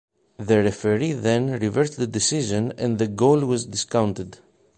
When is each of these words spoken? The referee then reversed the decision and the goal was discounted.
The 0.39 0.63
referee 0.63 1.13
then 1.13 1.51
reversed 1.59 1.97
the 1.97 2.07
decision 2.07 2.73
and 2.79 2.97
the 2.97 3.05
goal 3.07 3.41
was 3.41 3.67
discounted. 3.67 4.39